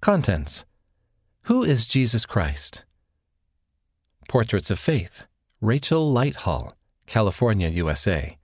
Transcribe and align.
Contents 0.00 0.64
Who 1.44 1.62
is 1.62 1.86
Jesus 1.86 2.24
Christ? 2.24 2.86
Portraits 4.30 4.70
of 4.70 4.78
Faith, 4.78 5.24
Rachel 5.60 6.10
Lighthall, 6.10 6.72
California, 7.04 7.68
USA. 7.68 8.38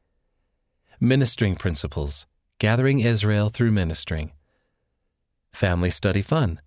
Ministering 1.00 1.54
Principles, 1.54 2.27
Gathering 2.58 3.00
Israel 3.00 3.48
Through 3.48 3.71
Ministering. 3.71 4.32
Family 5.50 5.88
Study 5.88 6.21
Fun. 6.21 6.61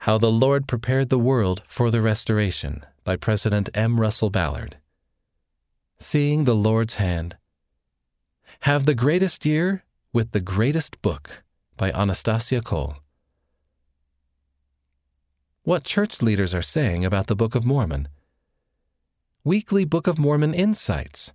How 0.00 0.18
the 0.18 0.30
Lord 0.30 0.68
Prepared 0.68 1.08
the 1.08 1.18
World 1.18 1.62
for 1.66 1.90
the 1.90 2.02
Restoration 2.02 2.84
by 3.02 3.16
President 3.16 3.70
M. 3.72 3.98
Russell 3.98 4.28
Ballard. 4.28 4.76
Seeing 5.98 6.44
the 6.44 6.54
Lord's 6.54 6.96
Hand. 6.96 7.38
Have 8.60 8.84
the 8.84 8.94
Greatest 8.94 9.46
Year 9.46 9.84
with 10.12 10.32
the 10.32 10.40
Greatest 10.40 11.00
Book 11.00 11.42
by 11.78 11.90
Anastasia 11.92 12.60
Cole. 12.60 12.96
What 15.64 15.84
church 15.84 16.20
leaders 16.20 16.52
are 16.54 16.60
saying 16.60 17.04
about 17.04 17.28
the 17.28 17.36
Book 17.36 17.54
of 17.54 17.64
Mormon. 17.64 18.08
Weekly 19.44 19.84
Book 19.84 20.08
of 20.08 20.18
Mormon 20.18 20.54
Insights. 20.54 21.32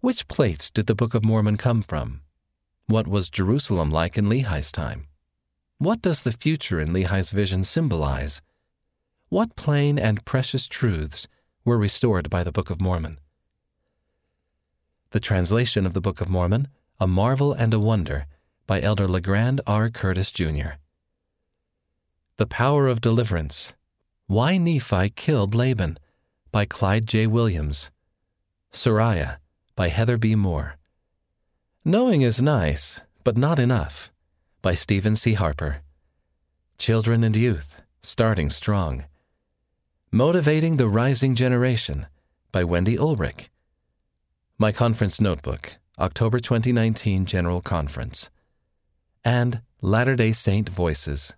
Which 0.00 0.26
plates 0.26 0.72
did 0.72 0.88
the 0.88 0.96
Book 0.96 1.14
of 1.14 1.24
Mormon 1.24 1.56
come 1.56 1.82
from? 1.82 2.22
What 2.88 3.06
was 3.06 3.30
Jerusalem 3.30 3.92
like 3.92 4.18
in 4.18 4.28
Lehi's 4.28 4.72
time? 4.72 5.06
What 5.78 6.02
does 6.02 6.22
the 6.22 6.32
future 6.32 6.80
in 6.80 6.92
Lehi's 6.92 7.30
vision 7.30 7.62
symbolize? 7.62 8.42
What 9.28 9.54
plain 9.54 10.00
and 10.00 10.24
precious 10.24 10.66
truths 10.66 11.28
were 11.64 11.78
restored 11.78 12.28
by 12.28 12.42
the 12.42 12.50
Book 12.50 12.70
of 12.70 12.80
Mormon? 12.80 13.20
The 15.12 15.20
translation 15.20 15.86
of 15.86 15.94
the 15.94 16.00
Book 16.00 16.20
of 16.20 16.28
Mormon, 16.28 16.66
A 16.98 17.06
Marvel 17.06 17.52
and 17.52 17.72
a 17.72 17.78
Wonder, 17.78 18.26
by 18.66 18.80
Elder 18.80 19.06
LeGrand 19.06 19.60
R. 19.64 19.90
Curtis, 19.90 20.32
Jr. 20.32 20.70
The 22.40 22.46
Power 22.46 22.88
of 22.88 23.02
Deliverance 23.02 23.74
Why 24.26 24.56
Nephi 24.56 25.10
Killed 25.10 25.54
Laban 25.54 25.98
by 26.50 26.64
Clyde 26.64 27.06
J. 27.06 27.26
Williams. 27.26 27.90
Sariah 28.72 29.36
by 29.76 29.88
Heather 29.88 30.16
B. 30.16 30.34
Moore. 30.34 30.76
Knowing 31.84 32.22
is 32.22 32.40
nice, 32.40 33.02
but 33.24 33.36
not 33.36 33.58
enough 33.58 34.10
by 34.62 34.74
Stephen 34.74 35.16
C. 35.16 35.34
Harper. 35.34 35.82
Children 36.78 37.24
and 37.24 37.36
Youth 37.36 37.82
Starting 38.00 38.48
Strong. 38.48 39.04
Motivating 40.10 40.78
the 40.78 40.88
Rising 40.88 41.34
Generation 41.34 42.06
by 42.52 42.64
Wendy 42.64 42.96
Ulrich. 42.96 43.50
My 44.56 44.72
Conference 44.72 45.20
Notebook, 45.20 45.76
October 45.98 46.40
2019 46.40 47.26
General 47.26 47.60
Conference. 47.60 48.30
And 49.22 49.60
Latter 49.82 50.16
day 50.16 50.32
Saint 50.32 50.70
Voices 50.70 51.34